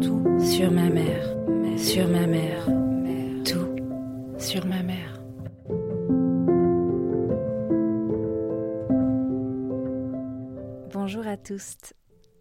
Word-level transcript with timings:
Tout 0.00 0.40
sur 0.40 0.70
ma 0.70 0.88
mère, 0.88 1.36
sur 1.76 2.08
ma 2.08 2.26
mère, 2.26 2.66
tout 3.44 3.76
sur 4.38 4.66
ma 4.66 4.82
mère. 4.82 5.20
Bonjour 10.92 11.26
à 11.26 11.36
tous. 11.36 11.76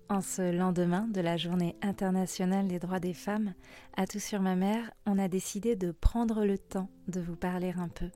En 0.09 0.21
ce 0.21 0.51
lendemain 0.51 1.07
de 1.13 1.21
la 1.21 1.37
journée 1.37 1.75
internationale 1.81 2.67
des 2.67 2.79
droits 2.79 2.99
des 2.99 3.13
femmes, 3.13 3.53
à 3.95 4.07
tout 4.07 4.19
sur 4.19 4.41
ma 4.41 4.55
mère, 4.55 4.91
on 5.05 5.19
a 5.19 5.27
décidé 5.27 5.75
de 5.75 5.91
prendre 5.91 6.45
le 6.45 6.57
temps 6.57 6.89
de 7.07 7.19
vous 7.19 7.35
parler 7.35 7.73
un 7.77 7.89
peu. 7.89 8.09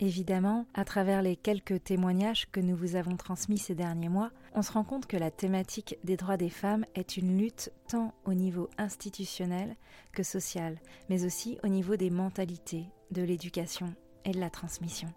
Évidemment, 0.00 0.66
à 0.74 0.84
travers 0.84 1.22
les 1.22 1.36
quelques 1.36 1.84
témoignages 1.84 2.48
que 2.50 2.60
nous 2.60 2.76
vous 2.76 2.96
avons 2.96 3.16
transmis 3.16 3.58
ces 3.58 3.74
derniers 3.74 4.08
mois, 4.08 4.30
on 4.54 4.62
se 4.62 4.72
rend 4.72 4.84
compte 4.84 5.06
que 5.06 5.16
la 5.16 5.30
thématique 5.30 5.96
des 6.02 6.16
droits 6.16 6.36
des 6.36 6.50
femmes 6.50 6.84
est 6.94 7.16
une 7.16 7.38
lutte 7.38 7.70
tant 7.88 8.12
au 8.24 8.34
niveau 8.34 8.68
institutionnel 8.78 9.76
que 10.12 10.22
social, 10.22 10.78
mais 11.08 11.24
aussi 11.24 11.58
au 11.62 11.68
niveau 11.68 11.96
des 11.96 12.10
mentalités, 12.10 12.86
de 13.12 13.22
l'éducation 13.22 13.94
et 14.24 14.32
de 14.32 14.40
la 14.40 14.50
transmission. 14.50 15.08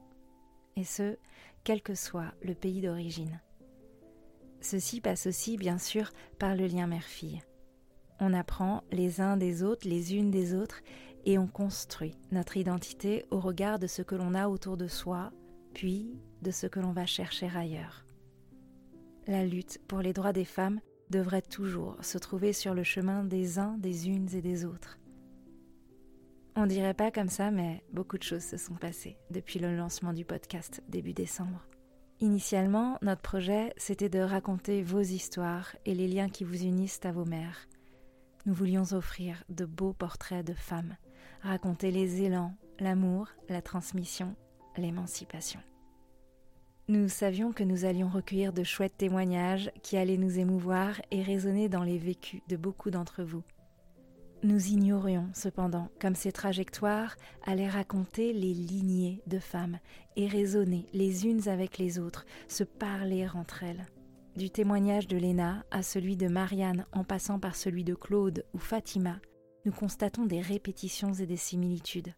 Et 0.75 0.83
ce, 0.83 1.17
quel 1.63 1.81
que 1.81 1.95
soit 1.95 2.33
le 2.41 2.53
pays 2.53 2.81
d'origine. 2.81 3.41
Ceci 4.61 5.01
passe 5.01 5.27
aussi, 5.27 5.57
bien 5.57 5.77
sûr, 5.77 6.11
par 6.37 6.55
le 6.55 6.67
lien 6.67 6.87
mère-fille. 6.87 7.41
On 8.19 8.33
apprend 8.33 8.83
les 8.91 9.19
uns 9.19 9.37
des 9.37 9.63
autres, 9.63 9.87
les 9.87 10.15
unes 10.15 10.31
des 10.31 10.53
autres, 10.53 10.81
et 11.25 11.37
on 11.37 11.47
construit 11.47 12.17
notre 12.31 12.57
identité 12.57 13.25
au 13.31 13.39
regard 13.39 13.79
de 13.79 13.87
ce 13.87 14.01
que 14.01 14.15
l'on 14.15 14.33
a 14.33 14.47
autour 14.47 14.77
de 14.77 14.87
soi, 14.87 15.31
puis 15.73 16.19
de 16.41 16.51
ce 16.51 16.67
que 16.67 16.79
l'on 16.79 16.91
va 16.91 17.05
chercher 17.05 17.49
ailleurs. 17.55 18.05
La 19.27 19.45
lutte 19.45 19.79
pour 19.87 19.99
les 19.99 20.13
droits 20.13 20.33
des 20.33 20.45
femmes 20.45 20.79
devrait 21.09 21.41
toujours 21.41 21.97
se 22.01 22.17
trouver 22.17 22.53
sur 22.53 22.73
le 22.73 22.83
chemin 22.83 23.23
des 23.23 23.59
uns, 23.59 23.77
des 23.77 24.07
unes 24.07 24.29
et 24.33 24.41
des 24.41 24.65
autres. 24.65 24.99
On 26.55 26.67
dirait 26.67 26.93
pas 26.93 27.11
comme 27.11 27.29
ça, 27.29 27.51
mais 27.51 27.83
beaucoup 27.91 28.17
de 28.17 28.23
choses 28.23 28.43
se 28.43 28.57
sont 28.57 28.75
passées 28.75 29.17
depuis 29.29 29.59
le 29.59 29.75
lancement 29.75 30.13
du 30.13 30.23
podcast 30.23 30.81
début 30.87 31.13
décembre. 31.13 31.67
Initialement, 32.21 32.97
notre 33.01 33.21
projet, 33.21 33.73
c'était 33.75 34.07
de 34.07 34.19
raconter 34.19 34.81
vos 34.81 35.01
histoires 35.01 35.75
et 35.85 35.93
les 35.93 36.07
liens 36.07 36.29
qui 36.29 36.45
vous 36.45 36.63
unissent 36.63 37.01
à 37.03 37.11
vos 37.11 37.25
mères. 37.25 37.67
Nous 38.45 38.53
voulions 38.53 38.93
offrir 38.93 39.43
de 39.49 39.65
beaux 39.65 39.91
portraits 39.91 40.45
de 40.45 40.53
femmes, 40.53 40.95
raconter 41.45 41.91
les 41.91 42.23
élans, 42.23 42.53
l'amour, 42.79 43.27
la 43.49 43.61
transmission, 43.61 44.35
l'émancipation. 44.77 45.59
Nous 46.87 47.09
savions 47.09 47.51
que 47.51 47.63
nous 47.63 47.85
allions 47.85 48.09
recueillir 48.09 48.53
de 48.53 48.63
chouettes 48.63 48.97
témoignages 48.97 49.71
qui 49.81 49.97
allaient 49.97 50.17
nous 50.17 50.37
émouvoir 50.39 51.01
et 51.11 51.23
résonner 51.23 51.69
dans 51.69 51.83
les 51.83 51.97
vécus 51.97 52.41
de 52.47 52.57
beaucoup 52.57 52.91
d'entre 52.91 53.23
vous. 53.23 53.43
Nous 54.43 54.67
ignorions 54.67 55.27
cependant 55.33 55.89
comme 55.99 56.13
ces 56.13 56.31
trajectoires 56.31 57.15
allaient 57.43 57.69
raconter 57.69 58.33
les 58.33 58.53
lignées 58.53 59.23
de 59.25 59.39
femmes 59.39 59.79
et 60.15 60.27
résonner 60.27 60.87
les 60.93 61.25
unes 61.25 61.47
avec 61.47 61.79
les 61.79 61.97
autres, 61.97 62.25
se 62.47 62.63
parler 62.63 63.27
entre 63.33 63.63
elles. 63.63 63.87
Du 64.35 64.51
témoignage 64.51 65.07
de 65.07 65.17
Léna 65.17 65.63
à 65.71 65.81
celui 65.81 66.17
de 66.17 66.27
Marianne 66.27 66.85
en 66.91 67.03
passant 67.03 67.39
par 67.39 67.55
celui 67.55 67.83
de 67.83 67.95
Claude 67.95 68.45
ou 68.53 68.59
Fatima, 68.59 69.19
nous 69.65 69.71
constatons 69.71 70.25
des 70.25 70.41
répétitions 70.41 71.13
et 71.13 71.25
des 71.25 71.37
similitudes. 71.37 72.13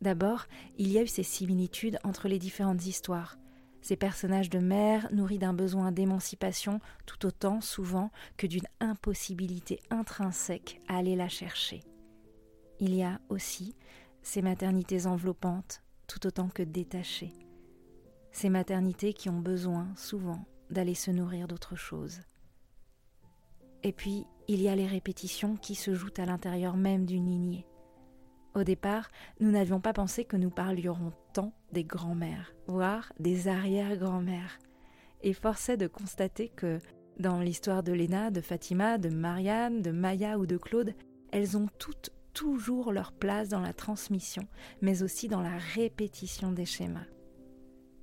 D'abord, 0.00 0.46
il 0.78 0.90
y 0.90 0.98
a 0.98 1.02
eu 1.02 1.06
ces 1.06 1.22
similitudes 1.22 1.98
entre 2.04 2.28
les 2.28 2.38
différentes 2.38 2.86
histoires, 2.86 3.38
ces 3.82 3.96
personnages 3.96 4.50
de 4.50 4.60
mère 4.60 5.12
nourris 5.12 5.38
d'un 5.38 5.52
besoin 5.52 5.92
d'émancipation 5.92 6.80
tout 7.04 7.26
autant 7.26 7.60
souvent 7.60 8.10
que 8.36 8.46
d'une 8.46 8.66
impossibilité 8.80 9.80
intrinsèque 9.90 10.80
à 10.88 10.96
aller 10.96 11.16
la 11.16 11.28
chercher. 11.28 11.82
Il 12.78 12.94
y 12.94 13.02
a 13.02 13.20
aussi 13.28 13.74
ces 14.22 14.42
maternités 14.42 15.06
enveloppantes 15.06 15.82
tout 16.06 16.26
autant 16.26 16.48
que 16.48 16.62
détachées, 16.62 17.32
ces 18.30 18.48
maternités 18.48 19.12
qui 19.12 19.30
ont 19.30 19.40
besoin 19.40 19.88
souvent 19.96 20.44
d'aller 20.70 20.94
se 20.94 21.10
nourrir 21.10 21.48
d'autre 21.48 21.76
chose. 21.76 22.20
Et 23.82 23.92
puis, 23.92 24.26
il 24.48 24.60
y 24.60 24.68
a 24.68 24.76
les 24.76 24.86
répétitions 24.86 25.56
qui 25.56 25.74
se 25.74 25.94
jouent 25.94 26.14
à 26.16 26.26
l'intérieur 26.26 26.76
même 26.76 27.04
d'une 27.06 27.26
lignée. 27.26 27.66
Au 28.54 28.64
départ, 28.64 29.10
nous 29.40 29.50
n'avions 29.50 29.80
pas 29.80 29.92
pensé 29.92 30.24
que 30.24 30.36
nous 30.36 30.50
parlerions 30.50 31.12
tant 31.32 31.54
des 31.72 31.84
grands-mères, 31.84 32.54
voire 32.66 33.12
des 33.18 33.48
arrière-grands-mères. 33.48 34.58
Et 35.22 35.32
force 35.32 35.70
est 35.70 35.78
de 35.78 35.86
constater 35.86 36.50
que, 36.50 36.78
dans 37.18 37.40
l'histoire 37.40 37.82
de 37.82 37.92
Léna, 37.92 38.30
de 38.30 38.40
Fatima, 38.40 38.98
de 38.98 39.08
Marianne, 39.08 39.80
de 39.80 39.90
Maya 39.90 40.38
ou 40.38 40.46
de 40.46 40.58
Claude, 40.58 40.94
elles 41.30 41.56
ont 41.56 41.68
toutes 41.78 42.10
toujours 42.34 42.92
leur 42.92 43.12
place 43.12 43.48
dans 43.48 43.60
la 43.60 43.72
transmission, 43.72 44.46
mais 44.80 45.02
aussi 45.02 45.28
dans 45.28 45.42
la 45.42 45.56
répétition 45.56 46.52
des 46.52 46.66
schémas. 46.66 47.06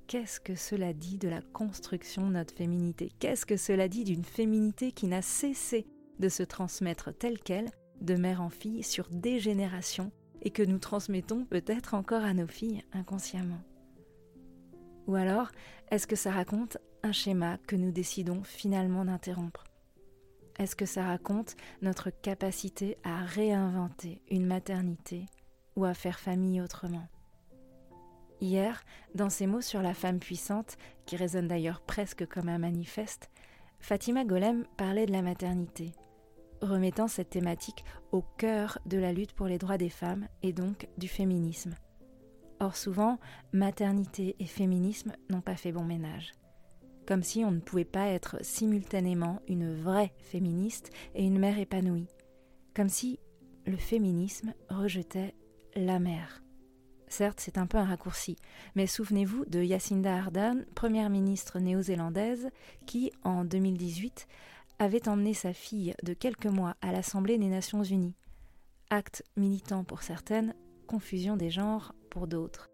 Qu'est-ce 0.06 0.40
que 0.40 0.56
cela 0.56 0.92
dit 0.92 1.18
de 1.18 1.28
la 1.28 1.40
construction 1.40 2.26
de 2.26 2.32
notre 2.32 2.54
féminité? 2.54 3.12
Qu'est-ce 3.20 3.46
que 3.46 3.56
cela 3.56 3.88
dit 3.88 4.02
d'une 4.02 4.24
féminité 4.24 4.90
qui 4.90 5.06
n'a 5.06 5.22
cessé 5.22 5.86
de 6.20 6.28
se 6.28 6.44
transmettre 6.44 7.12
telle 7.12 7.40
qu'elle, 7.40 7.70
de 8.00 8.14
mère 8.14 8.40
en 8.40 8.50
fille, 8.50 8.84
sur 8.84 9.08
des 9.10 9.40
générations, 9.40 10.12
et 10.42 10.50
que 10.50 10.62
nous 10.62 10.78
transmettons 10.78 11.44
peut-être 11.44 11.94
encore 11.94 12.22
à 12.22 12.32
nos 12.32 12.46
filles 12.46 12.84
inconsciemment. 12.92 13.60
Ou 15.06 15.16
alors, 15.16 15.50
est-ce 15.90 16.06
que 16.06 16.16
ça 16.16 16.30
raconte 16.30 16.78
un 17.02 17.12
schéma 17.12 17.58
que 17.66 17.76
nous 17.76 17.90
décidons 17.90 18.42
finalement 18.44 19.04
d'interrompre? 19.04 19.64
Est-ce 20.58 20.76
que 20.76 20.86
ça 20.86 21.04
raconte 21.04 21.56
notre 21.82 22.10
capacité 22.10 22.98
à 23.02 23.24
réinventer 23.24 24.22
une 24.30 24.46
maternité 24.46 25.26
ou 25.74 25.84
à 25.84 25.94
faire 25.94 26.20
famille 26.20 26.60
autrement? 26.60 27.08
Hier, 28.40 28.84
dans 29.14 29.30
ses 29.30 29.46
mots 29.46 29.60
sur 29.60 29.82
la 29.82 29.94
femme 29.94 30.18
puissante, 30.18 30.76
qui 31.06 31.16
résonnent 31.16 31.48
d'ailleurs 31.48 31.80
presque 31.80 32.26
comme 32.26 32.48
un 32.48 32.58
manifeste, 32.58 33.30
Fatima 33.80 34.24
Golem 34.24 34.64
parlait 34.76 35.06
de 35.06 35.12
la 35.12 35.22
maternité, 35.22 35.92
remettant 36.62 37.08
cette 37.08 37.30
thématique 37.30 37.84
au 38.12 38.22
cœur 38.22 38.78
de 38.86 38.98
la 38.98 39.12
lutte 39.12 39.32
pour 39.32 39.46
les 39.46 39.58
droits 39.58 39.78
des 39.78 39.88
femmes 39.88 40.28
et 40.42 40.52
donc 40.52 40.88
du 40.98 41.08
féminisme. 41.08 41.74
Or 42.60 42.76
souvent, 42.76 43.18
maternité 43.52 44.36
et 44.38 44.46
féminisme 44.46 45.12
n'ont 45.30 45.40
pas 45.40 45.56
fait 45.56 45.72
bon 45.72 45.84
ménage. 45.84 46.34
Comme 47.06 47.22
si 47.22 47.44
on 47.44 47.50
ne 47.50 47.60
pouvait 47.60 47.84
pas 47.84 48.08
être 48.08 48.36
simultanément 48.42 49.40
une 49.48 49.74
vraie 49.74 50.12
féministe 50.18 50.90
et 51.14 51.24
une 51.24 51.38
mère 51.38 51.58
épanouie. 51.58 52.08
Comme 52.74 52.88
si 52.90 53.18
le 53.66 53.76
féminisme 53.76 54.54
rejetait 54.68 55.34
la 55.74 55.98
mère. 55.98 56.42
Certes, 57.08 57.40
c'est 57.40 57.58
un 57.58 57.66
peu 57.66 57.76
un 57.76 57.84
raccourci, 57.84 58.36
mais 58.76 58.86
souvenez-vous 58.86 59.44
de 59.46 59.64
Jacinda 59.64 60.14
Ardern, 60.14 60.64
première 60.76 61.10
ministre 61.10 61.58
néo-zélandaise, 61.58 62.50
qui, 62.86 63.10
en 63.24 63.44
2018, 63.44 64.28
avait 64.80 65.08
emmené 65.08 65.34
sa 65.34 65.52
fille 65.52 65.94
de 66.02 66.14
quelques 66.14 66.46
mois 66.46 66.74
à 66.80 66.90
l'Assemblée 66.90 67.36
des 67.36 67.48
Nations 67.48 67.84
Unies. 67.84 68.16
Acte 68.88 69.22
militant 69.36 69.84
pour 69.84 70.02
certaines, 70.02 70.54
confusion 70.88 71.36
des 71.36 71.50
genres 71.50 71.94
pour 72.08 72.26
d'autres. 72.26 72.70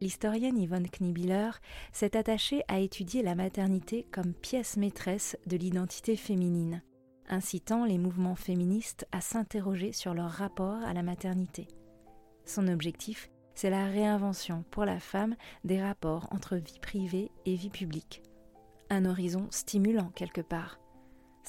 L'historienne 0.00 0.56
Yvonne 0.56 0.88
Knibiller 0.88 1.50
s'est 1.92 2.16
attachée 2.16 2.62
à 2.68 2.78
étudier 2.78 3.22
la 3.22 3.34
maternité 3.34 4.06
comme 4.12 4.32
pièce 4.32 4.76
maîtresse 4.76 5.36
de 5.46 5.56
l'identité 5.56 6.16
féminine, 6.16 6.82
incitant 7.28 7.84
les 7.84 7.98
mouvements 7.98 8.36
féministes 8.36 9.06
à 9.10 9.20
s'interroger 9.20 9.92
sur 9.92 10.14
leur 10.14 10.30
rapport 10.30 10.80
à 10.84 10.94
la 10.94 11.02
maternité. 11.02 11.66
Son 12.44 12.68
objectif, 12.68 13.28
c'est 13.56 13.70
la 13.70 13.86
réinvention 13.86 14.64
pour 14.70 14.84
la 14.84 15.00
femme 15.00 15.34
des 15.64 15.82
rapports 15.82 16.28
entre 16.30 16.56
vie 16.56 16.78
privée 16.80 17.32
et 17.44 17.56
vie 17.56 17.70
publique. 17.70 18.22
Un 18.88 19.04
horizon 19.04 19.48
stimulant 19.50 20.12
quelque 20.14 20.40
part, 20.40 20.78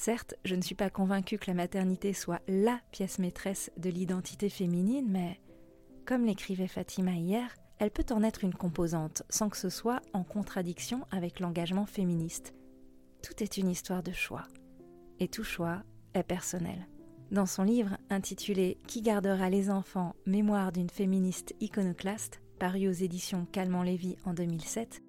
Certes, 0.02 0.34
je 0.44 0.56
ne 0.56 0.62
suis 0.62 0.74
pas 0.74 0.90
convaincue 0.90 1.38
que 1.38 1.46
la 1.46 1.54
maternité 1.54 2.12
soit 2.12 2.40
LA 2.48 2.80
pièce 2.90 3.20
maîtresse 3.20 3.70
de 3.76 3.88
l'identité 3.88 4.48
féminine, 4.48 5.06
mais, 5.08 5.40
comme 6.04 6.24
l'écrivait 6.24 6.66
Fatima 6.66 7.12
hier, 7.12 7.54
elle 7.78 7.92
peut 7.92 8.12
en 8.12 8.24
être 8.24 8.42
une 8.42 8.52
composante 8.52 9.22
sans 9.28 9.48
que 9.48 9.56
ce 9.56 9.68
soit 9.68 10.02
en 10.12 10.24
contradiction 10.24 11.06
avec 11.12 11.38
l'engagement 11.38 11.86
féministe. 11.86 12.52
Tout 13.22 13.44
est 13.44 13.58
une 13.58 13.68
histoire 13.68 14.02
de 14.02 14.10
choix. 14.10 14.42
Et 15.20 15.28
tout 15.28 15.44
choix 15.44 15.84
est 16.14 16.24
personnel. 16.24 16.88
Dans 17.30 17.46
son 17.46 17.62
livre 17.62 17.96
intitulé 18.10 18.78
Qui 18.88 19.02
gardera 19.02 19.50
les 19.50 19.70
enfants 19.70 20.16
Mémoire 20.26 20.72
d'une 20.72 20.90
féministe 20.90 21.54
iconoclaste, 21.60 22.42
paru 22.58 22.88
aux 22.88 22.90
éditions 22.90 23.46
Calmant 23.52 23.84
Lévy 23.84 24.16
en 24.24 24.34
2007, 24.34 25.00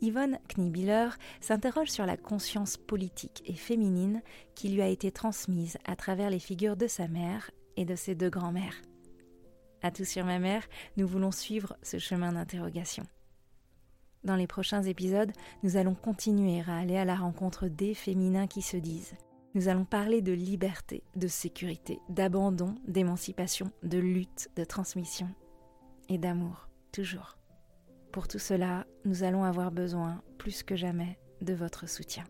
Yvonne 0.00 0.38
Knibiller 0.48 1.08
s'interroge 1.40 1.90
sur 1.90 2.06
la 2.06 2.16
conscience 2.16 2.76
politique 2.76 3.42
et 3.46 3.54
féminine 3.54 4.22
qui 4.54 4.68
lui 4.68 4.82
a 4.82 4.88
été 4.88 5.10
transmise 5.10 5.78
à 5.84 5.96
travers 5.96 6.30
les 6.30 6.38
figures 6.38 6.76
de 6.76 6.86
sa 6.86 7.08
mère 7.08 7.50
et 7.76 7.84
de 7.84 7.94
ses 7.94 8.14
deux 8.14 8.30
grands-mères. 8.30 8.82
À 9.82 9.90
tout 9.90 10.04
sur 10.04 10.24
ma 10.24 10.38
mère, 10.38 10.66
nous 10.96 11.06
voulons 11.06 11.30
suivre 11.30 11.76
ce 11.82 11.98
chemin 11.98 12.32
d'interrogation. 12.32 13.04
Dans 14.24 14.36
les 14.36 14.46
prochains 14.46 14.82
épisodes, 14.82 15.32
nous 15.62 15.76
allons 15.76 15.94
continuer 15.94 16.62
à 16.66 16.78
aller 16.78 16.96
à 16.96 17.04
la 17.04 17.14
rencontre 17.14 17.68
des 17.68 17.94
féminins 17.94 18.48
qui 18.48 18.62
se 18.62 18.76
disent. 18.76 19.14
Nous 19.54 19.68
allons 19.68 19.84
parler 19.84 20.20
de 20.20 20.32
liberté, 20.32 21.02
de 21.14 21.28
sécurité, 21.28 22.00
d'abandon, 22.08 22.74
d'émancipation, 22.88 23.70
de 23.82 23.98
lutte, 23.98 24.50
de 24.56 24.64
transmission 24.64 25.28
et 26.08 26.18
d'amour, 26.18 26.68
toujours. 26.92 27.38
Pour 28.16 28.28
tout 28.28 28.38
cela, 28.38 28.86
nous 29.04 29.24
allons 29.24 29.44
avoir 29.44 29.70
besoin, 29.70 30.22
plus 30.38 30.62
que 30.62 30.74
jamais, 30.74 31.18
de 31.42 31.52
votre 31.52 31.86
soutien. 31.86 32.24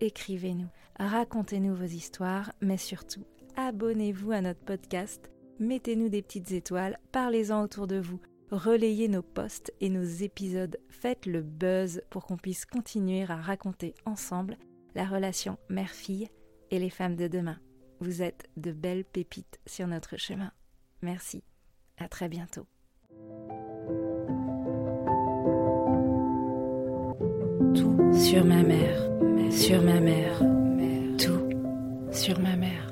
Écrivez-nous, 0.00 0.66
racontez-nous 0.98 1.76
vos 1.76 1.84
histoires, 1.84 2.50
mais 2.60 2.76
surtout, 2.76 3.24
abonnez-vous 3.54 4.32
à 4.32 4.40
notre 4.40 4.64
podcast, 4.64 5.30
mettez-nous 5.60 6.08
des 6.08 6.22
petites 6.22 6.50
étoiles, 6.50 6.98
parlez-en 7.12 7.62
autour 7.62 7.86
de 7.86 8.00
vous, 8.00 8.18
relayez 8.50 9.06
nos 9.06 9.22
posts 9.22 9.72
et 9.80 9.90
nos 9.90 10.02
épisodes, 10.02 10.76
faites 10.88 11.26
le 11.26 11.42
buzz 11.42 12.02
pour 12.10 12.26
qu'on 12.26 12.36
puisse 12.36 12.66
continuer 12.66 13.22
à 13.22 13.36
raconter 13.36 13.94
ensemble 14.06 14.56
la 14.96 15.04
relation 15.04 15.56
mère-fille 15.68 16.30
et 16.72 16.80
les 16.80 16.90
femmes 16.90 17.14
de 17.14 17.28
demain. 17.28 17.60
Vous 18.00 18.22
êtes 18.22 18.50
de 18.56 18.72
belles 18.72 19.04
pépites 19.04 19.60
sur 19.66 19.86
notre 19.86 20.16
chemin. 20.16 20.50
Merci. 21.00 21.44
À 21.96 22.08
très 22.08 22.28
bientôt. 22.28 22.66
Sur 28.30 28.44
ma 28.44 28.62
mère, 28.62 28.96
sur 29.50 29.82
ma 29.82 29.98
mère, 29.98 30.38
tout. 31.18 31.48
Sur 32.12 32.38
ma 32.38 32.54
mère. 32.54 32.89